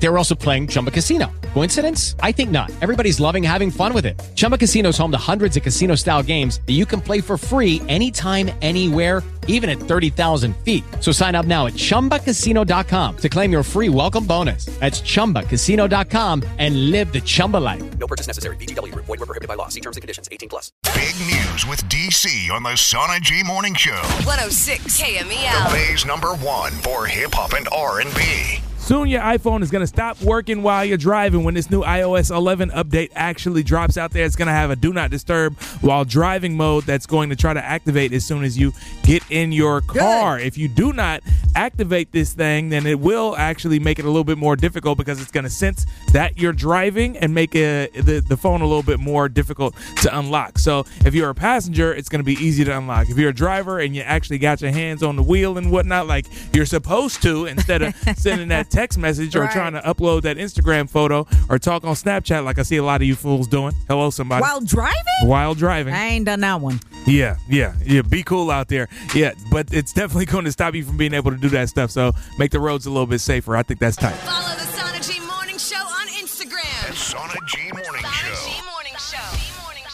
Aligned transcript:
They 0.00 0.08
were 0.08 0.18
also 0.18 0.34
playing 0.34 0.68
Chumba 0.68 0.90
Casino. 0.90 1.30
Coincidence? 1.54 2.14
I 2.20 2.30
think 2.32 2.50
not. 2.50 2.70
Everybody's 2.80 3.18
loving 3.18 3.42
having 3.42 3.70
fun 3.70 3.92
with 3.92 4.06
it. 4.06 4.20
Chumba 4.36 4.56
Casino 4.56 4.90
is 4.90 4.98
home 4.98 5.10
to 5.10 5.18
hundreds 5.18 5.56
of 5.56 5.62
casino 5.62 5.94
style 5.96 6.22
games 6.22 6.60
that 6.66 6.74
you 6.74 6.86
can 6.86 7.00
play 7.00 7.20
for 7.20 7.36
free 7.36 7.82
anytime, 7.88 8.50
anywhere, 8.62 9.22
even 9.48 9.68
at 9.68 9.78
30,000 9.78 10.56
feet. 10.58 10.84
So 11.00 11.10
sign 11.10 11.34
up 11.34 11.46
now 11.46 11.66
at 11.66 11.72
chumbacasino.com 11.72 13.16
to 13.16 13.28
claim 13.28 13.50
your 13.50 13.62
free 13.62 13.88
welcome 13.88 14.24
bonus. 14.24 14.66
That's 14.78 15.00
chumbacasino.com 15.00 16.44
and 16.58 16.90
live 16.90 17.12
the 17.12 17.20
Chumba 17.20 17.56
life. 17.56 17.98
No 17.98 18.06
purchase 18.06 18.28
necessary. 18.28 18.56
VGW 18.56 18.92
Group. 18.92 19.06
Void 19.06 19.18
were 19.18 19.26
prohibited 19.26 19.48
by 19.48 19.54
law. 19.54 19.68
See 19.68 19.80
terms 19.80 19.96
and 19.96 20.02
conditions. 20.02 20.28
18 20.30 20.48
plus. 20.48 20.70
Big 20.94 21.16
news 21.26 21.66
with 21.66 21.82
DC 21.86 22.50
on 22.52 22.62
the 22.62 22.76
Sana 22.76 23.18
G 23.18 23.42
Morning 23.42 23.74
Show. 23.74 24.00
106 24.24 24.84
The 24.84 25.04
KMEL. 25.04 25.72
Bay's 25.72 26.04
number 26.04 26.34
one 26.34 26.72
for 26.72 27.06
hip 27.06 27.32
hop 27.34 27.54
and 27.54 27.66
R&B. 27.72 28.60
Soon 28.88 29.08
your 29.08 29.20
iPhone 29.20 29.60
is 29.60 29.70
going 29.70 29.82
to 29.82 29.86
stop 29.86 30.18
working 30.22 30.62
while 30.62 30.82
you're 30.82 30.96
driving 30.96 31.44
when 31.44 31.52
this 31.52 31.68
new 31.68 31.82
iOS 31.82 32.34
11 32.34 32.70
update 32.70 33.10
actually 33.14 33.62
drops 33.62 33.98
out 33.98 34.12
there. 34.12 34.24
It's 34.24 34.34
going 34.34 34.46
to 34.46 34.52
have 34.52 34.70
a 34.70 34.76
do 34.76 34.94
not 34.94 35.10
disturb 35.10 35.60
while 35.82 36.06
driving 36.06 36.56
mode 36.56 36.84
that's 36.84 37.04
going 37.04 37.28
to 37.28 37.36
try 37.36 37.52
to 37.52 37.62
activate 37.62 38.14
as 38.14 38.24
soon 38.24 38.44
as 38.44 38.56
you 38.56 38.72
get 39.02 39.22
in 39.28 39.52
your 39.52 39.82
car. 39.82 40.40
If 40.40 40.56
you 40.56 40.68
do 40.68 40.94
not 40.94 41.20
activate 41.54 42.12
this 42.12 42.32
thing, 42.32 42.68
then 42.68 42.86
it 42.86 42.98
will 43.00 43.36
actually 43.36 43.78
make 43.78 43.98
it 43.98 44.04
a 44.04 44.08
little 44.08 44.24
bit 44.24 44.38
more 44.38 44.56
difficult 44.56 44.98
because 44.98 45.20
it's 45.20 45.30
going 45.30 45.44
to 45.44 45.50
sense 45.50 45.86
that 46.12 46.38
you're 46.38 46.52
driving 46.52 47.16
and 47.18 47.34
make 47.34 47.50
uh 47.56 47.88
the, 47.94 48.24
the 48.28 48.36
phone 48.36 48.60
a 48.60 48.66
little 48.66 48.82
bit 48.82 49.00
more 49.00 49.28
difficult 49.28 49.74
to 50.02 50.18
unlock. 50.18 50.58
So 50.58 50.84
if 51.04 51.14
you're 51.14 51.30
a 51.30 51.34
passenger, 51.34 51.92
it's 51.92 52.08
going 52.08 52.20
to 52.20 52.24
be 52.24 52.34
easy 52.34 52.64
to 52.64 52.76
unlock. 52.76 53.08
If 53.08 53.16
you're 53.18 53.30
a 53.30 53.34
driver 53.34 53.78
and 53.80 53.94
you 53.94 54.02
actually 54.02 54.38
got 54.38 54.60
your 54.60 54.70
hands 54.72 55.02
on 55.02 55.16
the 55.16 55.22
wheel 55.22 55.58
and 55.58 55.70
whatnot, 55.72 56.06
like 56.06 56.26
you're 56.54 56.66
supposed 56.66 57.22
to, 57.22 57.46
instead 57.46 57.82
of 57.82 57.94
sending 58.16 58.48
that 58.48 58.70
text 58.70 58.98
message 58.98 59.34
or 59.36 59.42
Right. 59.42 59.52
trying 59.52 59.72
to 59.74 59.80
upload 59.80 60.22
that 60.22 60.36
Instagram 60.36 60.90
photo 60.90 61.26
or 61.48 61.58
talk 61.58 61.84
on 61.84 61.94
Snapchat 61.94 62.44
like 62.44 62.58
I 62.58 62.62
see 62.62 62.76
a 62.76 62.82
lot 62.82 63.00
of 63.00 63.06
you 63.06 63.14
fools 63.14 63.46
doing. 63.48 63.72
Hello, 63.88 64.10
somebody. 64.10 64.42
While 64.42 64.60
driving? 64.60 64.94
While 65.24 65.54
driving. 65.54 65.94
I 65.94 66.06
ain't 66.06 66.26
done 66.26 66.40
that 66.40 66.60
one. 66.60 66.80
Yeah, 67.06 67.36
yeah, 67.48 67.74
yeah. 67.84 68.02
Be 68.02 68.22
cool 68.22 68.50
out 68.50 68.68
there. 68.68 68.88
Yeah, 69.14 69.32
but 69.50 69.72
it's 69.72 69.92
definitely 69.94 70.26
going 70.26 70.44
to 70.44 70.52
stop 70.52 70.74
you 70.74 70.84
from 70.84 70.96
being 70.98 71.14
able 71.14 71.30
to 71.30 71.37
do 71.38 71.48
that 71.50 71.68
stuff. 71.68 71.90
So 71.90 72.12
make 72.38 72.50
the 72.50 72.60
roads 72.60 72.86
a 72.86 72.90
little 72.90 73.06
bit 73.06 73.20
safer. 73.20 73.56
I 73.56 73.62
think 73.62 73.80
that's 73.80 73.96
tight. 73.96 74.14
Follow 74.14 74.54
the 74.54 74.66
Sana 74.66 75.00
G 75.00 75.20
Morning 75.20 75.58
Show 75.58 75.76
on 75.76 76.06
Instagram. 76.08 76.94
Sana 76.94 77.34
G 77.46 77.58
Morning 77.72 78.02
Sana 78.02 78.12
G 78.12 78.50
Show. 78.50 78.64
Morning 78.70 78.94
Show. 78.98 79.16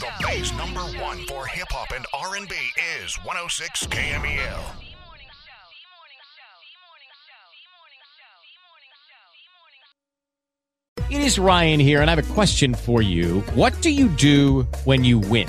The 0.00 0.18
Show. 0.20 0.26
Bay's 0.26 0.52
number 0.54 0.80
one 1.00 1.24
for 1.26 1.46
hip 1.46 1.68
hop 1.70 1.90
and 1.94 2.04
R&B 2.14 2.54
is 3.02 3.16
106 3.24 3.86
KMEL. 3.86 4.60
It 11.10 11.22
is 11.22 11.38
Ryan 11.38 11.80
here, 11.80 12.02
and 12.02 12.10
I 12.10 12.14
have 12.14 12.30
a 12.30 12.34
question 12.34 12.74
for 12.74 13.00
you. 13.00 13.40
What 13.54 13.80
do 13.80 13.90
you 13.90 14.08
do 14.10 14.66
when 14.84 15.04
you 15.04 15.18
win? 15.18 15.48